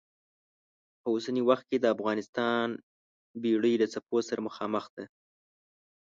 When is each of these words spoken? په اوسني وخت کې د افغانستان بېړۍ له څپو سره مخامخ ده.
په 1.01 1.07
اوسني 1.13 1.41
وخت 1.49 1.65
کې 1.69 1.77
د 1.79 1.85
افغانستان 1.95 2.67
بېړۍ 3.41 3.73
له 3.81 3.87
څپو 3.93 4.17
سره 4.29 4.39
مخامخ 4.47 4.85
ده. 4.95 5.03